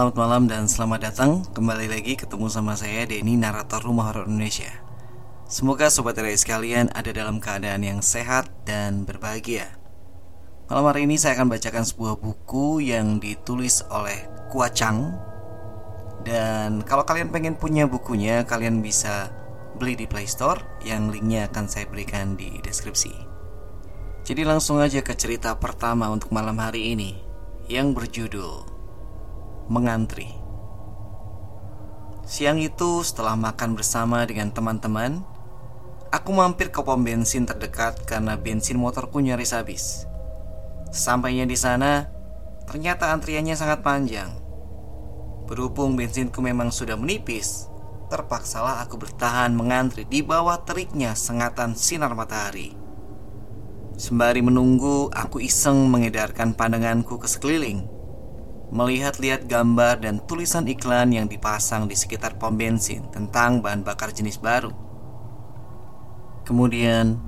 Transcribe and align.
Selamat 0.00 0.16
malam 0.16 0.48
dan 0.48 0.64
selamat 0.64 1.00
datang. 1.12 1.44
Kembali 1.52 1.84
lagi 1.84 2.16
ketemu 2.16 2.48
sama 2.48 2.72
saya 2.72 3.04
Denny 3.04 3.36
Narator 3.36 3.84
Rumah 3.84 4.08
Horor 4.08 4.32
Indonesia. 4.32 4.72
Semoga 5.44 5.92
Sobat 5.92 6.16
Rai 6.16 6.40
sekalian 6.40 6.88
ada 6.96 7.12
dalam 7.12 7.36
keadaan 7.36 7.84
yang 7.84 8.00
sehat 8.00 8.48
dan 8.64 9.04
berbahagia. 9.04 9.76
Malam 10.72 10.88
hari 10.88 11.04
ini 11.04 11.20
saya 11.20 11.36
akan 11.36 11.52
bacakan 11.52 11.84
sebuah 11.84 12.16
buku 12.16 12.80
yang 12.80 13.20
ditulis 13.20 13.84
oleh 13.92 14.24
Kuacang 14.48 15.20
Dan 16.24 16.80
kalau 16.88 17.04
kalian 17.04 17.28
pengen 17.28 17.60
punya 17.60 17.84
bukunya 17.84 18.48
Kalian 18.48 18.80
bisa 18.80 19.28
beli 19.76 20.00
di 20.00 20.08
Play 20.08 20.24
Store. 20.24 20.80
Yang 20.80 21.20
linknya 21.20 21.52
akan 21.52 21.68
saya 21.68 21.84
berikan 21.84 22.40
di 22.40 22.56
deskripsi. 22.64 23.12
Jadi 24.24 24.48
langsung 24.48 24.80
aja 24.80 25.04
ke 25.04 25.12
cerita 25.12 25.52
pertama 25.60 26.08
untuk 26.08 26.32
malam 26.32 26.56
hari 26.56 26.96
ini 26.96 27.20
Yang 27.68 28.00
berjudul 28.00 28.69
mengantri. 29.70 30.34
Siang 32.26 32.58
itu 32.58 33.06
setelah 33.06 33.38
makan 33.38 33.78
bersama 33.78 34.26
dengan 34.26 34.50
teman-teman, 34.50 35.22
aku 36.10 36.34
mampir 36.34 36.74
ke 36.74 36.82
pom 36.82 36.98
bensin 36.98 37.46
terdekat 37.46 38.02
karena 38.02 38.34
bensin 38.34 38.82
motorku 38.82 39.22
nyaris 39.22 39.54
habis. 39.54 40.10
Sampainya 40.90 41.46
di 41.46 41.54
sana, 41.54 42.10
ternyata 42.66 43.14
antriannya 43.14 43.54
sangat 43.54 43.86
panjang. 43.86 44.34
Berhubung 45.46 45.94
bensinku 45.94 46.42
memang 46.42 46.74
sudah 46.74 46.98
menipis, 46.98 47.70
terpaksalah 48.10 48.82
aku 48.82 48.98
bertahan 48.98 49.54
mengantri 49.54 50.02
di 50.02 50.26
bawah 50.26 50.66
teriknya 50.66 51.14
sengatan 51.14 51.78
sinar 51.78 52.18
matahari. 52.18 52.74
Sembari 53.94 54.42
menunggu, 54.42 55.14
aku 55.14 55.38
iseng 55.38 55.86
mengedarkan 55.86 56.58
pandanganku 56.58 57.22
ke 57.22 57.30
sekeliling 57.30 57.99
melihat-lihat 58.70 59.50
gambar 59.50 60.06
dan 60.06 60.22
tulisan 60.22 60.62
iklan 60.70 61.10
yang 61.10 61.26
dipasang 61.26 61.90
di 61.90 61.98
sekitar 61.98 62.38
pom 62.38 62.54
bensin 62.54 63.10
tentang 63.10 63.58
bahan 63.58 63.82
bakar 63.82 64.14
jenis 64.14 64.38
baru. 64.38 64.70
Kemudian, 66.46 67.18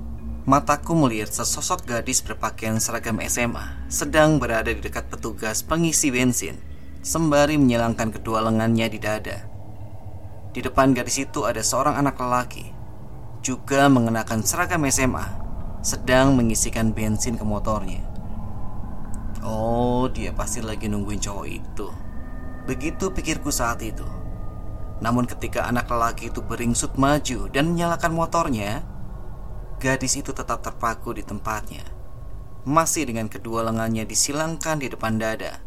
mataku 0.47 0.95
melihat 0.95 1.31
sesosok 1.31 1.83
gadis 1.83 2.23
berpakaian 2.23 2.79
seragam 2.79 3.19
SMA 3.27 3.91
sedang 3.91 4.39
berada 4.39 4.71
di 4.71 4.79
dekat 4.79 5.11
petugas 5.11 5.63
pengisi 5.63 6.15
bensin, 6.15 6.59
sembari 7.03 7.59
menyilangkan 7.59 8.15
kedua 8.15 8.39
lengannya 8.39 8.87
di 8.87 8.99
dada. 9.03 9.43
Di 10.55 10.63
depan 10.63 10.95
gadis 10.95 11.19
itu 11.19 11.43
ada 11.43 11.59
seorang 11.59 11.99
anak 11.99 12.15
lelaki, 12.23 12.71
juga 13.43 13.91
mengenakan 13.91 14.47
seragam 14.47 14.87
SMA, 14.87 15.27
sedang 15.83 16.39
mengisikan 16.39 16.95
bensin 16.95 17.35
ke 17.35 17.43
motornya. 17.43 18.12
Oh, 19.43 20.07
dia 20.07 20.31
pasti 20.31 20.63
lagi 20.63 20.87
nungguin 20.87 21.19
cowok 21.19 21.47
itu. 21.51 21.87
Begitu 22.63 23.11
pikirku 23.11 23.51
saat 23.51 23.83
itu. 23.83 24.07
Namun 25.03 25.27
ketika 25.27 25.67
anak 25.67 25.91
lelaki 25.91 26.31
itu 26.31 26.39
beringsut 26.39 26.95
maju 26.95 27.51
dan 27.51 27.75
menyalakan 27.75 28.15
motornya, 28.15 28.87
gadis 29.83 30.15
itu 30.15 30.31
tetap 30.31 30.63
terpaku 30.63 31.11
di 31.11 31.27
tempatnya. 31.27 31.83
Masih 32.63 33.03
dengan 33.03 33.27
kedua 33.27 33.67
lengannya 33.67 34.07
disilangkan 34.07 34.79
di 34.79 34.87
depan 34.87 35.19
dada. 35.19 35.59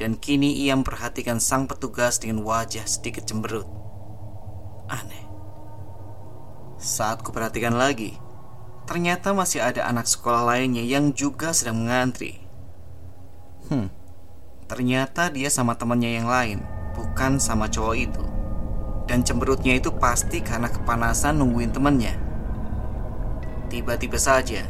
Dan 0.00 0.16
kini 0.16 0.64
ia 0.64 0.72
memperhatikan 0.72 1.36
sang 1.36 1.68
petugas 1.68 2.16
dengan 2.16 2.40
wajah 2.48 2.88
sedikit 2.88 3.28
cemberut. 3.28 3.68
Aneh. 4.88 5.28
Saat 6.80 7.20
kuperhatikan 7.20 7.76
lagi, 7.76 8.16
ternyata 8.88 9.36
masih 9.36 9.60
ada 9.62 9.84
anak 9.86 10.08
sekolah 10.08 10.42
lainnya 10.48 10.82
yang 10.82 11.12
juga 11.12 11.52
sedang 11.52 11.84
mengantri. 11.84 12.41
Hmm, 13.72 13.88
ternyata 14.68 15.32
dia 15.32 15.48
sama 15.48 15.72
temannya 15.80 16.20
yang 16.20 16.28
lain, 16.28 16.60
bukan 16.92 17.40
sama 17.40 17.72
cowok 17.72 17.96
itu. 17.96 18.24
Dan 19.08 19.24
cemberutnya 19.24 19.80
itu 19.80 19.88
pasti 19.96 20.44
karena 20.44 20.68
kepanasan 20.68 21.40
nungguin 21.40 21.72
temannya. 21.72 22.12
Tiba-tiba 23.72 24.20
saja, 24.20 24.68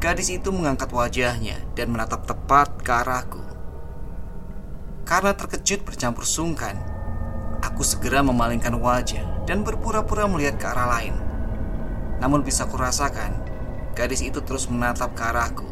gadis 0.00 0.32
itu 0.32 0.48
mengangkat 0.48 0.88
wajahnya 0.88 1.60
dan 1.76 1.92
menatap 1.92 2.24
tepat 2.24 2.80
ke 2.80 2.88
arahku. 2.88 3.44
Karena 5.04 5.36
terkejut 5.36 5.84
bercampur 5.84 6.24
sungkan, 6.24 6.80
aku 7.60 7.84
segera 7.84 8.24
memalingkan 8.24 8.72
wajah 8.80 9.44
dan 9.44 9.68
berpura-pura 9.68 10.24
melihat 10.24 10.56
ke 10.56 10.64
arah 10.64 10.88
lain. 10.96 11.12
Namun 12.24 12.40
bisa 12.40 12.64
kurasakan, 12.64 13.36
gadis 13.92 14.24
itu 14.24 14.40
terus 14.40 14.64
menatap 14.64 15.12
ke 15.12 15.28
arahku 15.28 15.69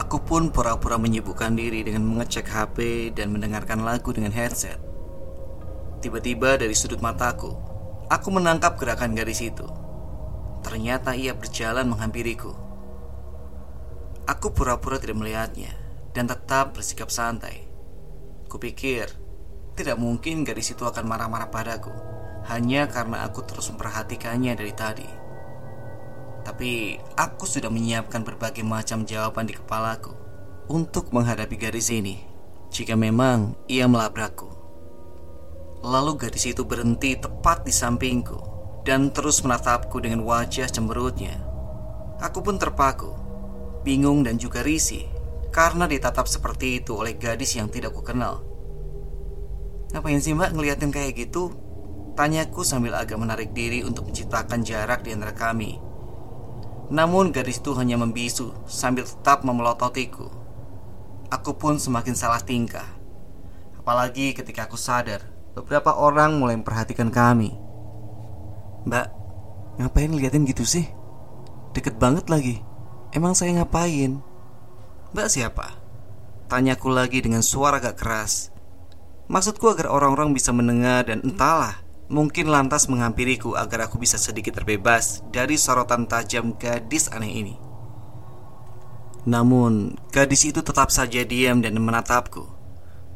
Aku 0.00 0.24
pun 0.24 0.48
pura-pura 0.48 0.96
menyibukkan 0.96 1.52
diri 1.52 1.84
dengan 1.84 2.08
mengecek 2.08 2.48
HP 2.48 3.10
dan 3.12 3.32
mendengarkan 3.32 3.84
lagu 3.84 4.12
dengan 4.16 4.32
headset. 4.32 4.80
Tiba-tiba 6.00 6.56
dari 6.56 6.72
sudut 6.72 7.04
mataku, 7.04 7.52
aku 8.08 8.28
menangkap 8.32 8.80
gerakan 8.80 9.12
gadis 9.12 9.44
itu. 9.44 9.68
Ternyata 10.64 11.12
ia 11.12 11.36
berjalan 11.36 11.88
menghampiriku. 11.92 12.56
Aku 14.24 14.54
pura-pura 14.54 14.96
tidak 14.96 15.20
melihatnya 15.20 15.74
dan 16.16 16.24
tetap 16.30 16.72
bersikap 16.72 17.12
santai. 17.12 17.68
Kupikir, 18.48 19.12
tidak 19.76 19.96
mungkin 20.00 20.44
gadis 20.44 20.72
itu 20.72 20.84
akan 20.84 21.04
marah-marah 21.04 21.48
padaku 21.52 22.12
hanya 22.50 22.90
karena 22.90 23.22
aku 23.22 23.46
terus 23.46 23.70
memperhatikannya 23.70 24.58
dari 24.58 24.72
tadi. 24.74 25.06
Tapi 26.42 26.98
aku 27.14 27.46
sudah 27.46 27.70
menyiapkan 27.70 28.26
berbagai 28.26 28.66
macam 28.66 29.06
jawaban 29.06 29.46
di 29.46 29.54
kepalaku 29.54 30.10
untuk 30.66 31.14
menghadapi 31.14 31.54
gadis 31.54 31.90
ini 31.94 32.18
jika 32.72 32.98
memang 32.98 33.54
ia 33.70 33.86
melabrakku. 33.86 34.50
Lalu 35.82 36.18
gadis 36.18 36.46
itu 36.50 36.62
berhenti 36.66 37.18
tepat 37.18 37.66
di 37.66 37.74
sampingku 37.74 38.38
dan 38.82 39.14
terus 39.14 39.42
menatapku 39.42 40.02
dengan 40.02 40.22
wajah 40.26 40.66
cemberutnya. 40.70 41.38
Aku 42.22 42.42
pun 42.42 42.58
terpaku, 42.58 43.10
bingung 43.82 44.22
dan 44.22 44.38
juga 44.38 44.62
risih 44.62 45.06
karena 45.50 45.86
ditatap 45.90 46.26
seperti 46.26 46.82
itu 46.82 46.94
oleh 46.94 47.18
gadis 47.18 47.58
yang 47.58 47.66
tidak 47.70 47.94
kukenal. 47.94 48.42
Ngapain 49.92 50.22
sih 50.22 50.32
mbak 50.32 50.54
ngeliatin 50.56 50.90
kayak 50.90 51.18
gitu? 51.18 51.52
Tanyaku 52.16 52.64
sambil 52.64 52.96
agak 52.96 53.20
menarik 53.20 53.52
diri 53.52 53.84
untuk 53.84 54.08
menciptakan 54.08 54.64
jarak 54.64 55.04
di 55.04 55.16
antara 55.16 55.32
kami 55.32 55.91
namun 56.88 57.30
gadis 57.30 57.60
itu 57.60 57.76
hanya 57.76 58.00
membisu 58.00 58.56
sambil 58.64 59.04
tetap 59.04 59.44
memelototiku. 59.44 60.32
Aku 61.28 61.54
pun 61.56 61.76
semakin 61.76 62.16
salah 62.16 62.40
tingkah. 62.40 62.86
Apalagi 63.78 64.32
ketika 64.32 64.64
aku 64.64 64.78
sadar 64.78 65.26
beberapa 65.52 65.92
orang 65.92 66.40
mulai 66.40 66.56
memperhatikan 66.56 67.12
kami. 67.12 67.52
Mbak, 68.88 69.06
ngapain 69.78 70.12
liatin 70.16 70.48
gitu 70.48 70.64
sih? 70.64 70.88
Deket 71.76 72.00
banget 72.00 72.32
lagi. 72.32 72.64
Emang 73.12 73.36
saya 73.36 73.52
ngapain? 73.60 74.18
Mbak 75.12 75.28
siapa? 75.28 75.76
Tanyaku 76.48 76.88
lagi 76.88 77.20
dengan 77.20 77.44
suara 77.44 77.80
agak 77.80 78.00
keras. 78.00 78.48
Maksudku 79.28 79.68
agar 79.68 79.92
orang-orang 79.92 80.32
bisa 80.32 80.52
mendengar 80.52 81.08
dan 81.08 81.20
entahlah 81.20 81.81
mungkin 82.12 82.52
lantas 82.52 82.92
menghampiriku 82.92 83.56
agar 83.56 83.88
aku 83.88 83.96
bisa 83.96 84.20
sedikit 84.20 84.60
terbebas 84.60 85.24
dari 85.32 85.56
sorotan 85.56 86.04
tajam 86.04 86.52
gadis 86.60 87.08
aneh 87.08 87.32
ini. 87.32 87.56
Namun, 89.24 89.96
gadis 90.12 90.44
itu 90.44 90.60
tetap 90.60 90.92
saja 90.92 91.24
diam 91.24 91.64
dan 91.64 91.80
menatapku. 91.80 92.44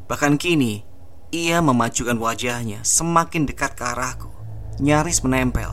Bahkan 0.09 0.41
kini, 0.41 0.81
ia 1.29 1.61
memajukan 1.61 2.17
wajahnya 2.17 2.81
semakin 2.81 3.45
dekat 3.45 3.77
ke 3.77 3.85
arahku, 3.85 4.33
nyaris 4.81 5.21
menempel. 5.21 5.69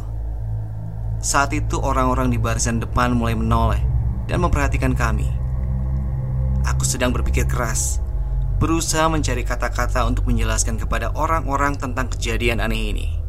Saat 1.25 1.57
itu 1.57 1.81
orang-orang 1.81 2.29
di 2.29 2.37
barisan 2.37 2.77
depan 2.77 3.17
mulai 3.17 3.33
menoleh 3.33 3.81
dan 4.29 4.45
memperhatikan 4.45 4.93
kami. 4.93 5.33
Aku 6.69 6.85
sedang 6.85 7.15
berpikir 7.15 7.49
keras 7.49 8.05
berusaha 8.65 9.11
mencari 9.11 9.43
kata-kata 9.43 10.07
untuk 10.07 10.31
menjelaskan 10.31 10.79
kepada 10.79 11.13
orang-orang 11.13 11.75
tentang 11.77 12.09
kejadian 12.09 12.63
aneh 12.63 12.97
ini. 12.97 13.24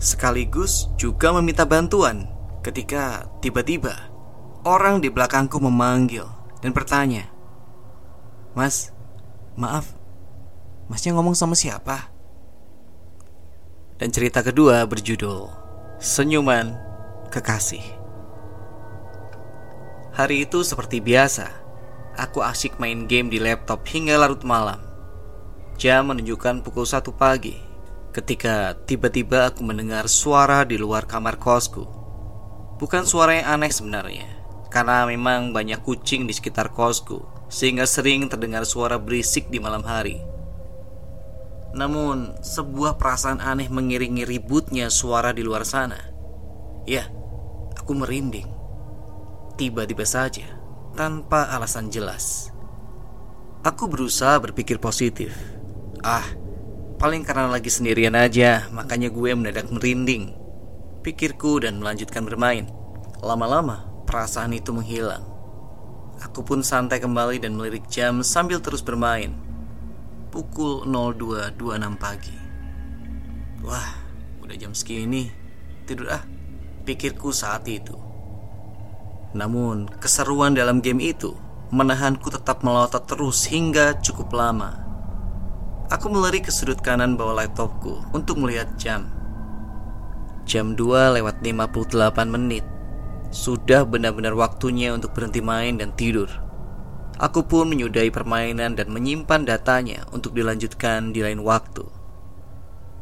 Sekaligus 0.00 0.88
juga 0.96 1.28
meminta 1.36 1.68
bantuan 1.68 2.24
ketika 2.64 3.28
tiba-tiba 3.44 4.08
orang 4.64 5.04
di 5.04 5.12
belakangku 5.12 5.60
memanggil 5.60 6.24
dan 6.64 6.72
bertanya, 6.72 7.28
"Mas, 8.56 8.96
maaf, 9.60 9.92
masnya 10.88 11.12
ngomong 11.12 11.36
sama 11.36 11.52
siapa?" 11.52 12.08
Dan 14.00 14.08
cerita 14.08 14.40
kedua 14.40 14.88
berjudul 14.88 15.52
Senyuman 16.00 16.80
Kekasih. 17.28 17.84
Hari 20.16 20.48
itu 20.48 20.64
seperti 20.64 21.04
biasa, 21.04 21.52
aku 22.16 22.40
asyik 22.40 22.80
main 22.80 23.04
game 23.04 23.28
di 23.28 23.36
laptop 23.36 23.84
hingga 23.84 24.16
larut 24.16 24.40
malam. 24.48 24.80
Jam 25.76 26.08
menunjukkan 26.08 26.64
pukul 26.64 26.88
1 26.88 27.12
pagi 27.12 27.69
ketika 28.10 28.74
tiba-tiba 28.86 29.50
aku 29.50 29.62
mendengar 29.62 30.10
suara 30.10 30.66
di 30.66 30.74
luar 30.74 31.06
kamar 31.06 31.38
kosku. 31.38 31.86
Bukan 32.82 33.06
suara 33.06 33.38
yang 33.38 33.60
aneh 33.60 33.70
sebenarnya, 33.70 34.26
karena 34.72 35.06
memang 35.06 35.54
banyak 35.54 35.78
kucing 35.84 36.26
di 36.26 36.34
sekitar 36.34 36.74
kosku, 36.74 37.22
sehingga 37.46 37.86
sering 37.86 38.26
terdengar 38.26 38.66
suara 38.66 38.98
berisik 38.98 39.46
di 39.52 39.62
malam 39.62 39.86
hari. 39.86 40.18
Namun, 41.70 42.34
sebuah 42.42 42.98
perasaan 42.98 43.38
aneh 43.38 43.70
mengiringi 43.70 44.26
ributnya 44.26 44.90
suara 44.90 45.30
di 45.30 45.46
luar 45.46 45.62
sana. 45.62 46.02
Ya, 46.82 47.06
aku 47.78 47.94
merinding. 47.94 48.50
Tiba-tiba 49.54 50.02
saja, 50.02 50.50
tanpa 50.98 51.46
alasan 51.54 51.92
jelas. 51.92 52.50
Aku 53.62 53.86
berusaha 53.86 54.40
berpikir 54.40 54.80
positif. 54.80 55.36
Ah, 56.00 56.24
paling 57.00 57.24
karena 57.24 57.48
lagi 57.48 57.72
sendirian 57.72 58.12
aja, 58.12 58.68
makanya 58.68 59.08
gue 59.08 59.32
mendadak 59.32 59.72
merinding 59.72 60.36
pikirku 61.00 61.64
dan 61.64 61.80
melanjutkan 61.80 62.28
bermain. 62.28 62.68
Lama-lama, 63.24 63.88
perasaan 64.04 64.52
itu 64.52 64.68
menghilang. 64.76 65.24
Aku 66.20 66.44
pun 66.44 66.60
santai 66.60 67.00
kembali 67.00 67.40
dan 67.40 67.56
melirik 67.56 67.88
jam 67.88 68.20
sambil 68.20 68.60
terus 68.60 68.84
bermain. 68.84 69.32
Pukul 70.28 70.84
02.26 70.84 71.96
pagi. 71.96 72.36
Wah, 73.64 73.96
udah 74.44 74.56
jam 74.60 74.76
segini. 74.76 75.32
Tidur 75.88 76.12
ah, 76.12 76.22
pikirku 76.84 77.32
saat 77.32 77.64
itu. 77.64 77.96
Namun, 79.32 79.88
keseruan 79.88 80.52
dalam 80.52 80.84
game 80.84 81.00
itu 81.00 81.32
menahanku 81.72 82.28
tetap 82.28 82.60
melotot 82.60 83.08
terus 83.08 83.48
hingga 83.48 83.96
cukup 84.04 84.36
lama. 84.36 84.89
Aku 85.90 86.06
melirik 86.06 86.46
ke 86.46 86.54
sudut 86.54 86.78
kanan 86.78 87.18
bawah 87.18 87.34
laptopku 87.34 87.98
untuk 88.14 88.38
melihat 88.38 88.70
jam. 88.78 89.10
Jam 90.46 90.78
2 90.78 91.18
lewat 91.18 91.42
58 91.42 92.30
menit. 92.30 92.62
Sudah 93.34 93.82
benar-benar 93.82 94.38
waktunya 94.38 94.94
untuk 94.94 95.18
berhenti 95.18 95.42
main 95.42 95.82
dan 95.82 95.90
tidur. 95.98 96.30
Aku 97.18 97.42
pun 97.42 97.74
menyudahi 97.74 98.14
permainan 98.14 98.78
dan 98.78 98.86
menyimpan 98.94 99.42
datanya 99.42 100.06
untuk 100.14 100.30
dilanjutkan 100.38 101.10
di 101.10 101.26
lain 101.26 101.42
waktu. 101.42 101.82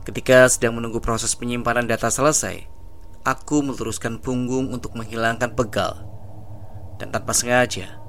Ketika 0.08 0.48
sedang 0.48 0.80
menunggu 0.80 1.04
proses 1.04 1.36
penyimpanan 1.36 1.84
data 1.84 2.08
selesai 2.08 2.64
Aku 3.28 3.60
meluruskan 3.60 4.16
punggung 4.16 4.72
untuk 4.72 4.96
menghilangkan 4.96 5.52
pegal. 5.52 6.08
Dan 6.96 7.12
tanpa 7.12 7.36
sengaja 7.36 8.00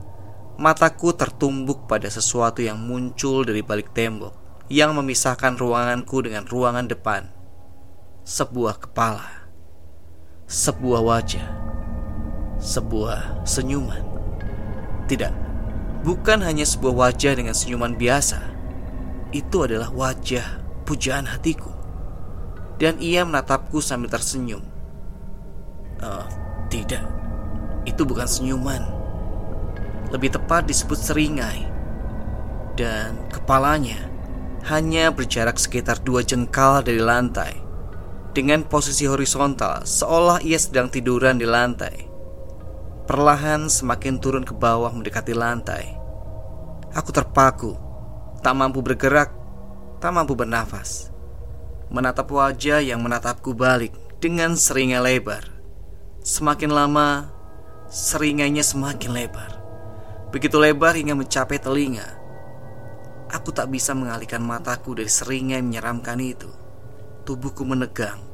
Mataku 0.55 1.11
tertumbuk 1.11 1.83
pada 1.91 2.07
sesuatu 2.07 2.63
yang 2.63 2.79
muncul 2.79 3.43
dari 3.43 3.59
balik 3.59 3.91
tembok 3.91 4.48
Yang 4.69 5.01
memisahkan 5.01 5.57
ruanganku 5.57 6.21
dengan 6.21 6.45
ruangan 6.45 6.85
depan 6.85 7.25
sebuah 8.21 8.77
kepala, 8.77 9.49
sebuah 10.45 11.01
wajah, 11.01 11.49
sebuah 12.61 13.41
senyuman. 13.49 14.05
Tidak, 15.09 15.33
bukan 16.05 16.45
hanya 16.45 16.69
sebuah 16.69 17.09
wajah 17.09 17.33
dengan 17.33 17.57
senyuman 17.57 17.97
biasa. 17.97 18.37
Itu 19.33 19.65
adalah 19.65 19.89
wajah 19.89 20.61
pujaan 20.85 21.25
hatiku. 21.25 21.73
Dan 22.77 23.01
ia 23.01 23.25
menatapku 23.25 23.81
sambil 23.81 24.13
tersenyum. 24.13 24.61
Oh, 26.05 26.25
tidak. 26.69 27.03
Itu 27.89 28.05
bukan 28.05 28.29
senyuman. 28.29 28.85
Lebih 30.13 30.37
tepat 30.37 30.69
disebut 30.69 30.95
seringai. 30.95 31.65
Dan 32.77 33.27
kepalanya 33.33 34.07
hanya 34.67 35.13
berjarak 35.13 35.55
sekitar 35.55 36.03
dua 36.03 36.25
jengkal 36.25 36.83
dari 36.83 36.99
lantai 36.99 37.69
dengan 38.29 38.61
posisi 38.61 39.09
horizontal 39.09 39.83
seolah 39.83 40.39
ia 40.45 40.57
sedang 40.61 40.87
tiduran 40.87 41.41
di 41.41 41.47
lantai. 41.49 42.07
Perlahan 43.09 43.65
semakin 43.65 44.21
turun 44.21 44.45
ke 44.45 44.53
bawah 44.53 44.93
mendekati 44.93 45.33
lantai. 45.33 45.97
Aku 46.93 47.09
terpaku, 47.09 47.73
tak 48.45 48.53
mampu 48.53 48.85
bergerak, 48.85 49.33
tak 49.97 50.13
mampu 50.13 50.37
bernafas. 50.37 51.09
Menatap 51.89 52.29
wajah 52.29 52.85
yang 52.85 53.01
menatapku 53.01 53.57
balik 53.57 53.97
dengan 54.21 54.53
seringai 54.53 55.01
lebar. 55.01 55.41
Semakin 56.21 56.69
lama, 56.69 57.33
seringainya 57.89 58.61
semakin 58.61 59.09
lebar. 59.09 59.57
Begitu 60.29 60.61
lebar 60.61 60.93
hingga 60.93 61.17
mencapai 61.17 61.57
telinga. 61.57 62.18
Aku 63.29 63.53
tak 63.53 63.69
bisa 63.69 63.93
mengalihkan 63.93 64.41
mataku 64.41 64.97
dari 64.97 65.05
seringai 65.05 65.61
menyeramkan 65.61 66.17
itu. 66.17 66.49
Tubuhku 67.29 67.61
menegang. 67.61 68.25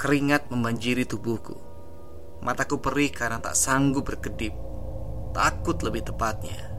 Keringat 0.00 0.48
membanjiri 0.48 1.04
tubuhku. 1.04 1.52
Mataku 2.40 2.80
perih 2.80 3.12
karena 3.12 3.44
tak 3.44 3.52
sanggup 3.52 4.08
berkedip. 4.08 4.56
Takut 5.36 5.76
lebih 5.84 6.08
tepatnya. 6.08 6.72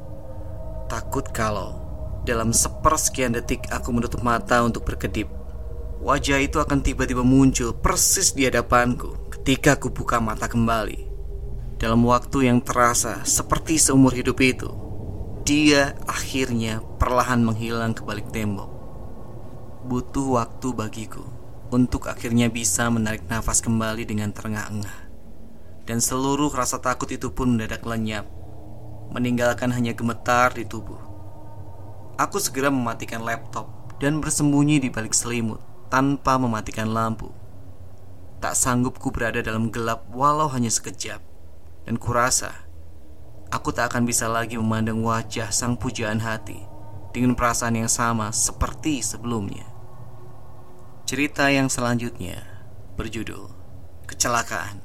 Takut 0.90 1.30
kalau 1.30 1.78
dalam 2.26 2.50
sepersekian 2.50 3.38
detik 3.38 3.70
aku 3.70 3.94
menutup 3.94 4.26
mata 4.26 4.66
untuk 4.66 4.82
berkedip. 4.82 5.30
Wajah 6.02 6.42
itu 6.42 6.58
akan 6.58 6.82
tiba-tiba 6.82 7.22
muncul 7.22 7.74
persis 7.74 8.34
di 8.34 8.50
hadapanku 8.50 9.30
ketika 9.30 9.78
aku 9.78 9.94
buka 9.94 10.18
mata 10.18 10.50
kembali. 10.50 11.06
Dalam 11.78 12.02
waktu 12.02 12.50
yang 12.50 12.66
terasa 12.66 13.22
seperti 13.22 13.78
seumur 13.78 14.10
hidup 14.10 14.42
itu, 14.42 14.87
dia 15.48 15.96
akhirnya 16.12 16.84
perlahan 17.00 17.40
menghilang 17.40 17.96
ke 17.96 18.04
balik 18.04 18.28
tembok 18.36 18.68
butuh 19.88 20.44
waktu 20.44 20.76
bagiku 20.76 21.24
untuk 21.72 22.12
akhirnya 22.12 22.52
bisa 22.52 22.92
menarik 22.92 23.24
nafas 23.32 23.64
kembali 23.64 24.04
dengan 24.04 24.36
terengah-engah. 24.36 25.08
Dan 25.88 26.04
seluruh 26.04 26.52
rasa 26.52 26.84
takut 26.84 27.08
itu 27.08 27.32
pun 27.32 27.56
mendadak 27.56 27.88
lenyap, 27.88 28.28
meninggalkan 29.16 29.72
hanya 29.72 29.96
gemetar 29.96 30.52
di 30.52 30.68
tubuh. 30.68 31.00
Aku 32.20 32.44
segera 32.44 32.68
mematikan 32.68 33.24
laptop 33.24 33.96
dan 34.04 34.20
bersembunyi 34.20 34.84
di 34.84 34.92
balik 34.92 35.16
selimut 35.16 35.64
tanpa 35.88 36.36
mematikan 36.36 36.92
lampu. 36.92 37.32
Tak 38.44 38.60
sanggup 38.60 39.00
ku 39.00 39.16
berada 39.16 39.40
dalam 39.40 39.72
gelap 39.72 40.04
walau 40.12 40.52
hanya 40.52 40.68
sekejap. 40.68 41.24
Dan 41.88 41.96
kurasa 41.96 42.67
aku 43.48 43.72
tak 43.72 43.94
akan 43.94 44.04
bisa 44.04 44.28
lagi 44.28 44.60
memandang 44.60 45.00
wajah 45.04 45.52
sang 45.52 45.80
pujaan 45.80 46.20
hati 46.20 46.60
dengan 47.16 47.34
perasaan 47.34 47.80
yang 47.80 47.92
sama 47.92 48.32
seperti 48.36 49.00
sebelumnya. 49.00 49.64
Cerita 51.08 51.48
yang 51.48 51.72
selanjutnya 51.72 52.44
berjudul 53.00 53.48
Kecelakaan. 54.08 54.84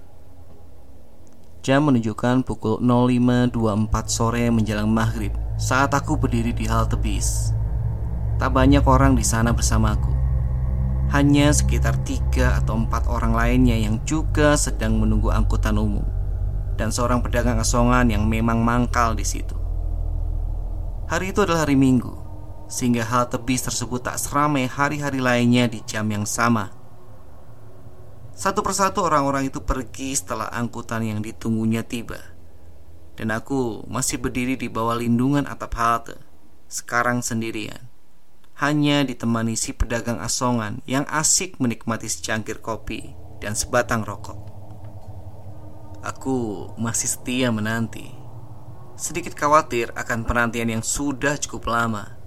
Jam 1.62 1.86
menunjukkan 1.86 2.42
pukul 2.42 2.82
05.24 2.82 4.10
sore 4.10 4.50
menjelang 4.50 4.90
maghrib 4.90 5.30
saat 5.54 5.94
aku 5.94 6.18
berdiri 6.18 6.50
di 6.50 6.66
halte 6.66 6.98
bis. 6.98 7.54
Tak 8.42 8.50
banyak 8.50 8.82
orang 8.82 9.14
di 9.14 9.22
sana 9.22 9.54
bersamaku. 9.54 10.10
Hanya 11.14 11.54
sekitar 11.54 12.02
tiga 12.02 12.58
atau 12.58 12.82
empat 12.82 13.06
orang 13.06 13.30
lainnya 13.38 13.78
yang 13.78 14.02
juga 14.02 14.58
sedang 14.58 14.98
menunggu 14.98 15.30
angkutan 15.30 15.78
umum 15.78 16.21
dan 16.82 16.90
seorang 16.90 17.22
pedagang 17.22 17.62
asongan 17.62 18.10
yang 18.10 18.26
memang 18.26 18.58
mangkal 18.58 19.14
di 19.14 19.22
situ. 19.22 19.54
Hari 21.06 21.30
itu 21.30 21.46
adalah 21.46 21.62
hari 21.62 21.78
Minggu 21.78 22.18
sehingga 22.66 23.06
halte 23.06 23.38
bis 23.38 23.62
tersebut 23.62 24.02
tak 24.02 24.18
seramai 24.18 24.66
hari-hari 24.66 25.22
lainnya 25.22 25.70
di 25.70 25.78
jam 25.86 26.10
yang 26.10 26.26
sama. 26.26 26.74
Satu 28.34 28.64
persatu 28.64 29.04
orang-orang 29.04 29.46
itu 29.52 29.62
pergi 29.62 30.16
setelah 30.16 30.50
angkutan 30.50 31.06
yang 31.06 31.20
ditunggunya 31.22 31.86
tiba. 31.86 32.18
Dan 33.14 33.28
aku 33.28 33.84
masih 33.86 34.18
berdiri 34.18 34.56
di 34.56 34.72
bawah 34.72 34.96
lindungan 34.96 35.44
atap 35.44 35.76
halte, 35.76 36.16
sekarang 36.66 37.20
sendirian. 37.20 37.92
Hanya 38.58 39.04
ditemani 39.04 39.54
si 39.54 39.76
pedagang 39.76 40.18
asongan 40.18 40.80
yang 40.88 41.04
asik 41.12 41.60
menikmati 41.60 42.08
secangkir 42.08 42.64
kopi 42.64 43.12
dan 43.38 43.52
sebatang 43.52 44.00
rokok. 44.02 44.51
Aku 46.02 46.66
masih 46.74 47.06
setia 47.06 47.54
menanti. 47.54 48.10
Sedikit 48.98 49.38
khawatir 49.38 49.94
akan 49.94 50.26
penantian 50.26 50.66
yang 50.66 50.82
sudah 50.82 51.38
cukup 51.38 51.70
lama. 51.70 52.18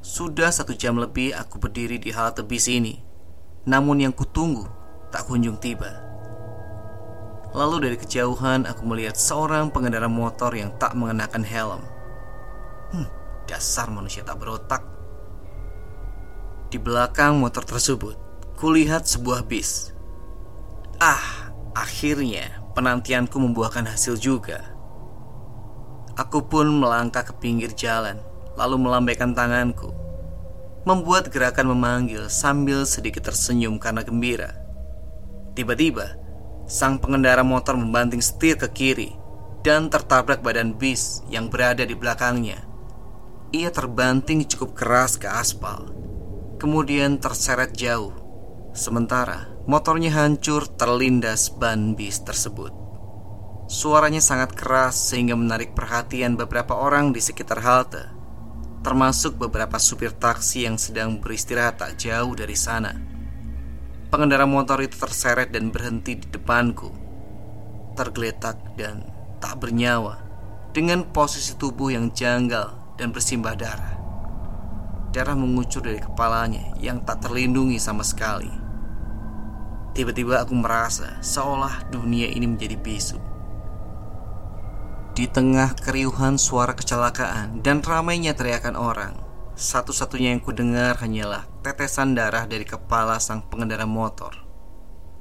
Sudah 0.00 0.48
satu 0.48 0.72
jam 0.72 0.96
lebih 0.96 1.36
aku 1.36 1.60
berdiri 1.60 2.00
di 2.00 2.08
halte 2.16 2.40
bis 2.40 2.64
ini. 2.64 3.04
Namun 3.68 4.00
yang 4.00 4.16
kutunggu 4.16 4.64
tak 5.12 5.28
kunjung 5.28 5.60
tiba. 5.60 6.00
Lalu 7.52 7.92
dari 7.92 7.96
kejauhan 8.00 8.64
aku 8.64 8.88
melihat 8.88 9.20
seorang 9.20 9.68
pengendara 9.68 10.08
motor 10.08 10.56
yang 10.56 10.72
tak 10.80 10.96
mengenakan 10.96 11.44
helm. 11.44 11.82
Hmm, 12.88 13.08
Dasar 13.44 13.92
manusia 13.92 14.24
tak 14.24 14.40
berotak. 14.40 14.80
Di 16.72 16.80
belakang 16.80 17.36
motor 17.36 17.68
tersebut 17.68 18.16
Kulihat 18.54 19.04
sebuah 19.04 19.44
bis. 19.44 19.90
Ah, 21.02 21.52
akhirnya 21.74 22.63
penantianku 22.74 23.38
membuahkan 23.38 23.86
hasil 23.86 24.18
juga 24.18 24.74
Aku 26.14 26.46
pun 26.46 26.70
melangkah 26.70 27.26
ke 27.26 27.34
pinggir 27.42 27.74
jalan 27.74 28.22
lalu 28.54 28.86
melambaikan 28.86 29.34
tanganku, 29.34 29.90
membuat 30.86 31.26
gerakan 31.26 31.74
memanggil 31.74 32.30
sambil 32.30 32.86
sedikit 32.86 33.26
tersenyum 33.26 33.82
karena 33.82 34.06
gembira. 34.06 34.54
Tiba-tiba, 35.58 36.14
sang 36.70 37.02
pengendara 37.02 37.42
motor 37.42 37.74
membanting 37.74 38.22
setir 38.22 38.54
ke 38.54 38.70
kiri 38.70 39.10
dan 39.66 39.90
tertabrak 39.90 40.38
badan 40.38 40.74
bis 40.78 41.22
yang 41.26 41.50
berada 41.50 41.82
di 41.82 41.98
belakangnya. 41.98 42.62
Ia 43.54 43.70
terbanting 43.70 44.46
cukup 44.46 44.74
keras 44.74 45.18
ke 45.18 45.26
aspal, 45.26 45.90
kemudian 46.58 47.18
terseret 47.18 47.74
jauh. 47.74 48.14
Sementara 48.74 49.53
motornya 49.64 50.12
hancur 50.12 50.68
terlindas 50.68 51.48
ban 51.48 51.96
bis 51.96 52.20
tersebut. 52.20 52.68
Suaranya 53.64 54.20
sangat 54.20 54.52
keras 54.52 54.92
sehingga 54.92 55.32
menarik 55.40 55.72
perhatian 55.72 56.36
beberapa 56.36 56.76
orang 56.76 57.16
di 57.16 57.20
sekitar 57.24 57.64
halte, 57.64 58.04
termasuk 58.84 59.40
beberapa 59.40 59.80
supir 59.80 60.12
taksi 60.12 60.68
yang 60.68 60.76
sedang 60.76 61.16
beristirahat 61.16 61.80
tak 61.80 61.96
jauh 61.96 62.36
dari 62.36 62.52
sana. 62.52 62.92
Pengendara 64.12 64.44
motor 64.44 64.84
itu 64.84 65.00
terseret 65.00 65.48
dan 65.48 65.72
berhenti 65.72 66.20
di 66.20 66.28
depanku, 66.28 66.92
tergeletak 67.96 68.76
dan 68.76 69.08
tak 69.40 69.64
bernyawa 69.64 70.20
dengan 70.76 71.08
posisi 71.08 71.56
tubuh 71.56 71.88
yang 71.88 72.12
janggal 72.12 73.00
dan 73.00 73.16
bersimbah 73.16 73.56
darah. 73.56 73.96
Darah 75.08 75.38
mengucur 75.38 75.80
dari 75.80 76.04
kepalanya 76.04 76.76
yang 76.84 77.00
tak 77.00 77.24
terlindungi 77.24 77.80
sama 77.80 78.04
sekali. 78.04 78.63
Tiba-tiba 79.94 80.42
aku 80.42 80.58
merasa 80.58 81.22
seolah 81.22 81.86
dunia 81.86 82.26
ini 82.26 82.50
menjadi 82.50 82.74
bisu. 82.74 83.14
Di 85.14 85.30
tengah 85.30 85.78
keriuhan 85.78 86.34
suara 86.34 86.74
kecelakaan 86.74 87.62
dan 87.62 87.78
ramainya 87.78 88.34
teriakan 88.34 88.74
orang, 88.74 89.14
satu-satunya 89.54 90.34
yang 90.34 90.42
kudengar 90.42 90.98
hanyalah 90.98 91.46
tetesan 91.62 92.18
darah 92.18 92.50
dari 92.50 92.66
kepala 92.66 93.22
sang 93.22 93.46
pengendara 93.46 93.86
motor. 93.86 94.34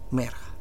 Merah. 0.09 0.57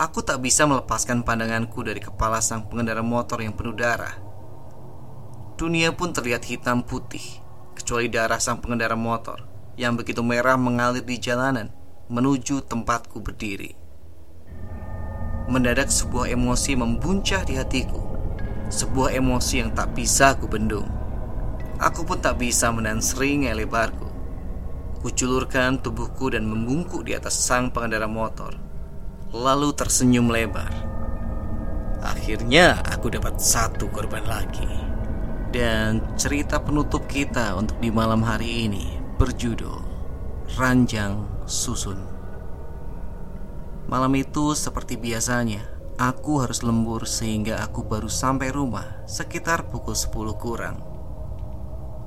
Aku 0.00 0.24
tak 0.24 0.40
bisa 0.40 0.64
melepaskan 0.64 1.20
pandanganku 1.20 1.84
dari 1.84 2.00
kepala 2.00 2.40
sang 2.40 2.64
pengendara 2.64 3.04
motor 3.04 3.44
yang 3.44 3.52
penuh 3.52 3.76
darah. 3.76 4.16
Dunia 5.60 5.92
pun 5.92 6.16
terlihat 6.16 6.48
hitam 6.48 6.80
putih, 6.80 7.44
kecuali 7.76 8.08
darah 8.08 8.40
sang 8.40 8.64
pengendara 8.64 8.96
motor 8.96 9.44
yang 9.76 9.92
begitu 9.92 10.24
merah 10.24 10.56
mengalir 10.56 11.04
di 11.04 11.20
jalanan 11.20 11.68
menuju 12.06 12.62
tempatku 12.66 13.18
berdiri. 13.18 13.74
Mendadak 15.50 15.90
sebuah 15.90 16.30
emosi 16.30 16.78
membuncah 16.78 17.42
di 17.42 17.58
hatiku, 17.58 18.02
sebuah 18.70 19.14
emosi 19.14 19.54
yang 19.62 19.70
tak 19.74 19.94
bisa 19.94 20.34
aku 20.34 20.46
bendung. 20.46 20.86
Aku 21.82 22.06
pun 22.06 22.22
tak 22.22 22.38
bisa 22.38 22.70
menahan 22.70 23.02
seringai 23.02 23.54
lebarku. 23.54 24.06
Kuculurkan 25.02 25.82
tubuhku 25.82 26.34
dan 26.34 26.46
membungkuk 26.46 27.06
di 27.06 27.14
atas 27.14 27.38
sang 27.38 27.70
pengendara 27.70 28.10
motor 28.10 28.54
lalu 29.34 29.74
tersenyum 29.74 30.30
lebar. 30.30 30.70
Akhirnya 32.00 32.80
aku 32.86 33.10
dapat 33.10 33.42
satu 33.42 33.90
korban 33.90 34.22
lagi. 34.24 34.68
Dan 35.50 36.02
cerita 36.18 36.60
penutup 36.60 37.08
kita 37.08 37.56
untuk 37.56 37.80
di 37.80 37.88
malam 37.88 38.20
hari 38.20 38.68
ini 38.68 38.98
berjudul 39.16 39.85
Ranjang 40.54 41.26
Susun. 41.50 41.98
Malam 43.90 44.14
itu 44.14 44.54
seperti 44.54 44.94
biasanya, 44.94 45.66
aku 45.98 46.38
harus 46.38 46.62
lembur 46.62 47.02
sehingga 47.02 47.58
aku 47.66 47.82
baru 47.82 48.06
sampai 48.06 48.54
rumah 48.54 49.02
sekitar 49.10 49.66
pukul 49.74 49.98
10 49.98 50.14
kurang. 50.38 50.78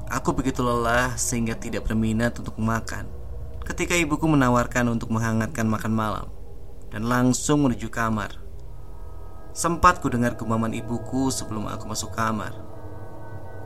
Aku 0.07 0.31
begitu 0.31 0.63
lelah 0.63 1.19
sehingga 1.19 1.59
tidak 1.59 1.91
berminat 1.91 2.39
untuk 2.39 2.55
makan. 2.55 3.11
Ketika 3.67 3.99
ibuku 3.99 4.23
menawarkan 4.23 4.87
untuk 4.87 5.11
menghangatkan 5.11 5.67
makan 5.67 5.91
malam, 5.91 6.27
dan 6.95 7.11
langsung 7.11 7.67
menuju 7.67 7.91
kamar. 7.91 8.39
Sempat 9.51 9.99
ku 9.99 10.07
dengar 10.07 10.39
gumaman 10.39 10.71
ibuku 10.71 11.27
sebelum 11.27 11.67
aku 11.67 11.91
masuk 11.91 12.15
kamar. 12.15 12.55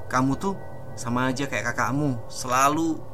Kamu 0.10 0.34
tuh 0.34 0.58
sama 0.98 1.30
aja 1.30 1.46
kayak 1.46 1.78
kakakmu, 1.78 2.18
selalu. 2.26 3.13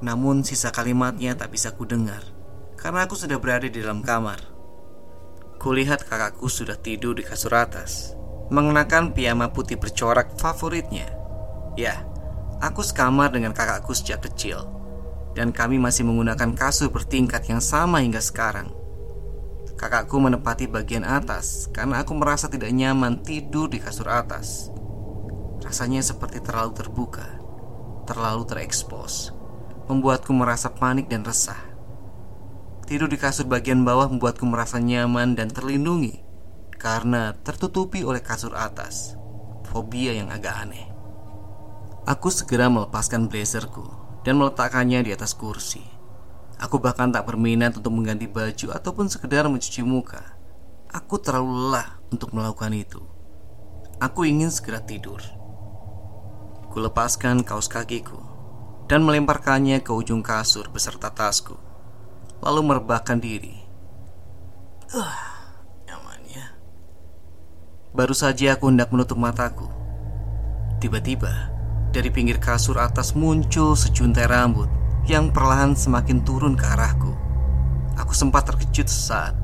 Namun 0.00 0.42
sisa 0.42 0.72
kalimatnya 0.72 1.36
tak 1.36 1.52
bisa 1.52 1.76
ku 1.76 1.84
dengar 1.84 2.40
karena 2.80 3.04
aku 3.04 3.12
sudah 3.14 3.36
berada 3.36 3.68
di 3.68 3.76
dalam 3.76 4.00
kamar. 4.00 4.40
Kulihat 5.60 6.08
kakakku 6.08 6.48
sudah 6.48 6.80
tidur 6.80 7.12
di 7.12 7.20
kasur 7.20 7.52
atas, 7.52 8.16
mengenakan 8.48 9.12
piyama 9.12 9.52
putih 9.52 9.76
bercorak 9.76 10.40
favoritnya. 10.40 11.04
Ya, 11.76 12.00
aku 12.64 12.80
sekamar 12.80 13.36
dengan 13.36 13.52
kakakku 13.52 13.92
sejak 13.92 14.24
kecil, 14.24 14.64
dan 15.36 15.52
kami 15.52 15.76
masih 15.76 16.08
menggunakan 16.08 16.56
kasur 16.56 16.88
bertingkat 16.88 17.44
yang 17.52 17.60
sama 17.60 18.00
hingga 18.00 18.24
sekarang. 18.24 18.72
Kakakku 19.76 20.16
menepati 20.16 20.64
bagian 20.68 21.04
atas 21.04 21.68
karena 21.72 22.00
aku 22.00 22.16
merasa 22.16 22.48
tidak 22.48 22.72
nyaman 22.72 23.20
tidur 23.20 23.68
di 23.68 23.80
kasur 23.80 24.08
atas. 24.08 24.72
Rasanya 25.60 26.00
seperti 26.00 26.40
terlalu 26.40 26.72
terbuka, 26.72 27.28
terlalu 28.08 28.48
terekspos, 28.48 29.36
membuatku 29.90 30.30
merasa 30.30 30.70
panik 30.70 31.10
dan 31.10 31.26
resah. 31.26 31.58
Tidur 32.86 33.10
di 33.10 33.18
kasur 33.18 33.50
bagian 33.50 33.82
bawah 33.82 34.06
membuatku 34.06 34.46
merasa 34.46 34.78
nyaman 34.78 35.34
dan 35.34 35.50
terlindungi 35.50 36.22
karena 36.78 37.34
tertutupi 37.42 38.06
oleh 38.06 38.22
kasur 38.22 38.54
atas. 38.54 39.18
Fobia 39.66 40.14
yang 40.14 40.30
agak 40.30 40.54
aneh. 40.66 40.86
Aku 42.06 42.30
segera 42.30 42.70
melepaskan 42.70 43.26
blazerku 43.26 43.86
dan 44.22 44.38
meletakkannya 44.38 45.06
di 45.06 45.10
atas 45.10 45.34
kursi. 45.34 45.82
Aku 46.58 46.78
bahkan 46.78 47.10
tak 47.10 47.26
berminat 47.26 47.74
untuk 47.78 47.94
mengganti 47.94 48.30
baju 48.30 48.74
ataupun 48.74 49.10
sekedar 49.10 49.46
mencuci 49.46 49.82
muka. 49.82 50.38
Aku 50.90 51.22
terlalu 51.22 51.70
lelah 51.70 52.02
untuk 52.10 52.34
melakukan 52.34 52.74
itu. 52.74 53.02
Aku 54.02 54.26
ingin 54.26 54.50
segera 54.50 54.82
tidur. 54.82 55.22
Kulepaskan 56.74 57.46
kaos 57.46 57.70
kakiku 57.70 58.29
dan 58.90 59.06
melemparkannya 59.06 59.86
ke 59.86 59.94
ujung 59.94 60.18
kasur 60.18 60.66
beserta 60.74 61.14
tasku. 61.14 61.54
Lalu 62.42 62.74
merebahkan 62.74 63.22
diri. 63.22 63.54
Uh, 64.90 65.14
nyaman 65.86 66.18
ya. 66.26 66.58
Baru 67.94 68.10
saja 68.10 68.58
aku 68.58 68.66
hendak 68.66 68.90
menutup 68.90 69.14
mataku. 69.14 69.70
Tiba-tiba, 70.82 71.54
dari 71.94 72.10
pinggir 72.10 72.42
kasur 72.42 72.82
atas 72.82 73.14
muncul 73.14 73.78
sejuntai 73.78 74.26
rambut 74.26 74.66
yang 75.06 75.30
perlahan 75.30 75.78
semakin 75.78 76.26
turun 76.26 76.58
ke 76.58 76.66
arahku. 76.66 77.14
Aku 77.94 78.10
sempat 78.10 78.50
terkejut 78.50 78.90
sesaat, 78.90 79.38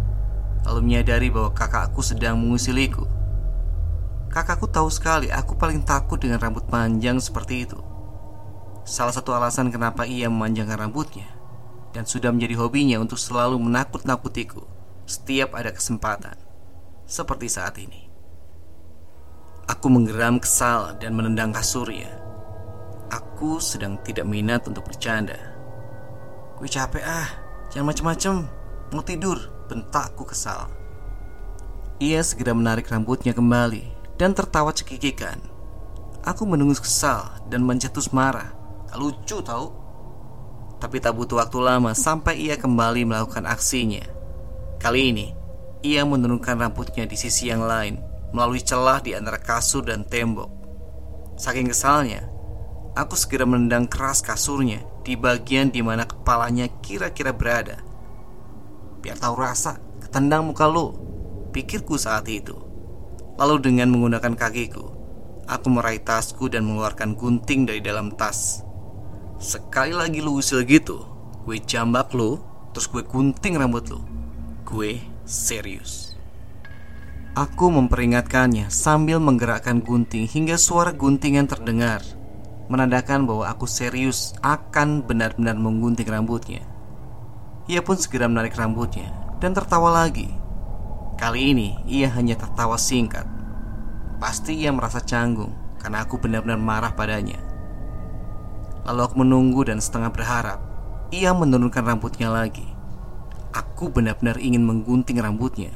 lalu 0.67 0.91
menyadari 0.91 1.31
bahwa 1.31 1.55
kakakku 1.55 2.03
sedang 2.03 2.35
mengusiliku. 2.35 3.07
Kakakku 4.27 4.67
tahu 4.67 4.91
sekali 4.91 5.31
aku 5.31 5.55
paling 5.55 5.87
takut 5.87 6.19
dengan 6.19 6.43
rambut 6.43 6.67
panjang 6.67 7.23
seperti 7.23 7.63
itu. 7.63 7.86
Salah 8.87 9.11
satu 9.11 9.35
alasan 9.35 9.75
kenapa 9.75 10.07
ia 10.07 10.31
memanjangkan 10.31 10.87
rambutnya 10.87 11.27
dan 11.91 12.07
sudah 12.07 12.31
menjadi 12.31 12.55
hobinya 12.63 13.03
untuk 13.03 13.19
selalu 13.19 13.59
menakut-nakutiku 13.59 14.63
setiap 15.11 15.59
ada 15.59 15.75
kesempatan, 15.75 16.39
seperti 17.05 17.51
saat 17.51 17.75
ini. 17.83 18.07
Aku 19.67 19.91
menggeram 19.91 20.39
kesal 20.39 20.95
dan 21.03 21.19
menendang 21.19 21.51
kasurnya 21.51 22.27
Aku 23.07 23.63
sedang 23.63 24.03
tidak 24.03 24.27
minat 24.27 24.67
untuk 24.67 24.83
bercanda. 24.91 25.39
Gue 26.59 26.67
capek 26.67 27.05
ah, 27.07 27.29
jangan 27.71 27.95
macem-macem. 27.95 28.35
Mau 28.91 29.03
tidur, 29.07 29.39
bentakku 29.71 30.27
kesal. 30.27 30.67
Ia 32.03 32.21
segera 32.27 32.51
menarik 32.51 32.91
rambutnya 32.91 33.31
kembali 33.31 34.19
dan 34.19 34.35
tertawa 34.35 34.75
cekikikan. 34.75 35.39
Aku 36.27 36.43
menunggu 36.43 36.75
kesal 36.83 37.31
dan 37.47 37.63
mencetus 37.63 38.11
marah. 38.11 38.51
Lucu 38.95 39.43
tau? 39.43 39.75
Tapi 40.79 41.03
tak 41.03 41.19
butuh 41.19 41.43
waktu 41.43 41.59
lama 41.59 41.91
sampai 41.97 42.39
ia 42.39 42.55
kembali 42.55 43.03
melakukan 43.03 43.51
aksinya. 43.51 44.07
Kali 44.79 45.11
ini, 45.11 45.27
ia 45.83 46.07
menurunkan 46.07 46.63
rambutnya 46.63 47.03
di 47.11 47.19
sisi 47.19 47.51
yang 47.51 47.67
lain 47.67 47.99
melalui 48.31 48.63
celah 48.63 49.03
di 49.03 49.19
antara 49.19 49.43
kasur 49.43 49.83
dan 49.83 50.07
tembok. 50.07 50.53
Saking 51.41 51.73
kesalnya, 51.73 52.37
Aku 52.97 53.13
segera 53.13 53.45
menendang 53.45 53.85
keras 53.85 54.25
kasurnya 54.25 54.81
di 55.05 55.21
bagian 55.21 55.69
di 55.69 55.85
mana 55.85 56.09
kepalanya 56.09 56.65
kira-kira 56.81 57.29
berada. 57.37 57.77
Biar 59.05 59.21
tahu 59.21 59.37
rasa, 59.37 59.77
ketendang 60.01 60.49
muka 60.49 60.65
lo, 60.65 60.97
pikirku 61.53 62.01
saat 62.01 62.25
itu. 62.33 62.57
Lalu 63.37 63.69
dengan 63.69 63.93
menggunakan 63.93 64.33
kakiku, 64.33 64.97
aku 65.45 65.69
meraih 65.69 66.01
tasku 66.01 66.49
dan 66.49 66.65
mengeluarkan 66.65 67.21
gunting 67.21 67.69
dari 67.69 67.85
dalam 67.85 68.17
tas. 68.17 68.65
Sekali 69.37 69.93
lagi 69.93 70.25
lu 70.25 70.41
usil 70.41 70.65
gitu, 70.65 71.05
gue 71.45 71.61
jambak 71.61 72.13
lo, 72.17 72.41
terus 72.73 72.89
gue 72.89 73.05
gunting 73.05 73.57
rambut 73.57 73.85
lo. 73.93 74.01
Gue 74.65 75.01
serius. 75.29 76.17
Aku 77.37 77.69
memperingatkannya 77.69 78.73
sambil 78.73 79.21
menggerakkan 79.21 79.85
gunting 79.85 80.25
hingga 80.25 80.57
suara 80.57 80.97
guntingan 80.97 81.45
terdengar 81.45 82.01
menandakan 82.67 83.29
bahwa 83.29 83.47
aku 83.47 83.69
serius 83.69 84.35
akan 84.43 85.05
benar-benar 85.05 85.55
menggunting 85.55 86.09
rambutnya. 86.09 86.65
Ia 87.69 87.85
pun 87.85 88.01
segera 88.01 88.27
menarik 88.27 88.57
rambutnya 88.57 89.13
dan 89.39 89.53
tertawa 89.53 90.05
lagi. 90.05 90.33
Kali 91.21 91.53
ini 91.53 91.69
ia 91.87 92.09
hanya 92.13 92.37
tertawa 92.37 92.77
singkat 92.77 93.37
Pasti 94.17 94.57
ia 94.65 94.73
merasa 94.73 95.05
canggung 95.05 95.53
karena 95.77 96.09
aku 96.09 96.17
benar-benar 96.17 96.57
marah 96.57 96.93
padanya. 96.97 97.37
Lalu 98.87 99.01
aku 99.03 99.15
menunggu 99.27 99.67
dan 99.67 99.83
setengah 99.83 100.15
berharap 100.15 100.63
ia 101.15 101.31
menurunkan 101.31 101.87
rambutnya 101.87 102.31
lagi. 102.31 102.67
Aku 103.55 103.89
benar-benar 103.95 104.43
ingin 104.43 104.67
menggunting 104.67 105.23
rambutnya 105.23 105.71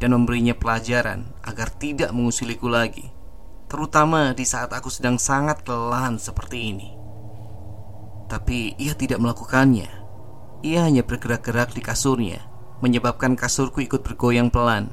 dan 0.00 0.16
memberinya 0.16 0.56
pelajaran 0.56 1.28
agar 1.44 1.68
tidak 1.68 2.10
mengusuliku 2.16 2.66
lagi, 2.72 3.12
terutama 3.68 4.32
di 4.32 4.48
saat 4.48 4.72
aku 4.72 4.88
sedang 4.88 5.20
sangat 5.20 5.62
kelelahan 5.62 6.16
seperti 6.16 6.72
ini. 6.72 6.88
Tapi 8.26 8.74
ia 8.80 8.96
tidak 8.96 9.20
melakukannya. 9.20 9.90
Ia 10.64 10.88
hanya 10.88 11.04
bergerak-gerak 11.04 11.76
di 11.76 11.84
kasurnya, 11.84 12.40
menyebabkan 12.80 13.36
kasurku 13.36 13.84
ikut 13.84 14.00
bergoyang 14.04 14.48
pelan. 14.48 14.92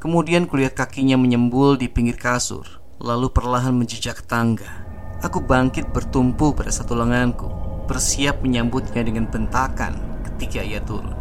Kemudian 0.00 0.48
kulihat 0.48 0.76
kakinya 0.76 1.20
menyembul 1.20 1.76
di 1.76 1.92
pinggir 1.92 2.16
kasur, 2.16 2.80
lalu 2.96 3.28
perlahan 3.28 3.76
menjejak 3.76 4.24
tangga. 4.24 4.89
Aku 5.20 5.44
bangkit 5.44 5.92
bertumpu 5.92 6.56
pada 6.56 6.72
satu 6.72 6.96
lenganku, 6.96 7.44
bersiap 7.84 8.40
menyambutnya 8.40 9.04
dengan 9.04 9.28
bentakan 9.28 10.24
ketika 10.24 10.64
ia 10.64 10.80
turun. 10.80 11.12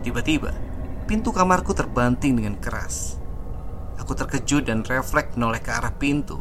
Tiba-tiba, 0.00 0.56
pintu 1.04 1.28
kamarku 1.28 1.76
terbanting 1.76 2.40
dengan 2.40 2.56
keras. 2.56 3.20
Aku 4.00 4.16
terkejut 4.16 4.72
dan 4.72 4.80
refleks 4.88 5.36
menoleh 5.36 5.60
ke 5.60 5.68
arah 5.68 5.92
pintu. 5.92 6.40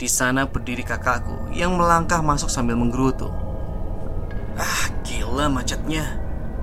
Di 0.00 0.08
sana 0.08 0.48
berdiri 0.48 0.80
kakakku 0.80 1.52
yang 1.52 1.76
melangkah 1.76 2.24
masuk 2.24 2.48
sambil 2.48 2.80
menggerutu. 2.80 3.28
Ah, 4.56 4.88
gila 5.04 5.52
macetnya. 5.52 6.16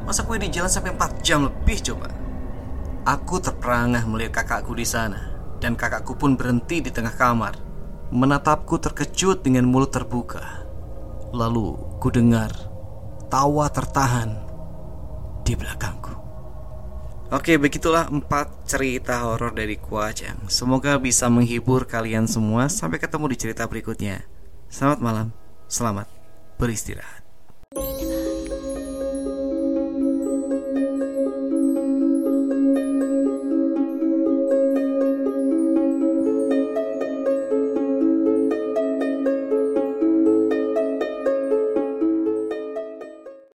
Masa 0.09 0.25
gue 0.25 0.41
di 0.41 0.49
jalan 0.49 0.73
sampai 0.73 0.97
4 0.97 1.21
jam 1.21 1.45
lebih 1.45 1.77
coba? 1.85 2.09
Aku 3.05 3.37
terperangah 3.37 4.09
melihat 4.09 4.41
kakakku 4.41 4.73
di 4.73 4.89
sana 4.89 5.37
dan 5.61 5.77
kakakku 5.77 6.17
pun 6.17 6.33
berhenti 6.33 6.81
di 6.81 6.89
tengah 6.89 7.13
kamar, 7.13 7.66
menatapku 8.11 8.79
terkejut 8.79 9.43
dengan 9.43 9.67
mulut 9.67 9.91
terbuka. 9.91 10.63
Lalu 11.35 11.75
ku 11.99 12.07
dengar 12.07 12.51
tawa 13.27 13.67
tertahan 13.67 14.35
di 15.43 15.53
belakangku. 15.55 16.15
Oke, 17.27 17.59
begitulah 17.59 18.07
empat 18.07 18.71
cerita 18.71 19.27
horor 19.27 19.51
dari 19.51 19.75
Kuajang. 19.75 20.47
Semoga 20.47 20.95
bisa 20.95 21.27
menghibur 21.27 21.83
kalian 21.83 22.23
semua. 22.23 22.71
Sampai 22.71 23.03
ketemu 23.03 23.35
di 23.35 23.37
cerita 23.37 23.67
berikutnya. 23.67 24.23
Selamat 24.71 24.99
malam, 25.03 25.27
selamat 25.67 26.07
beristirahat. 26.55 27.16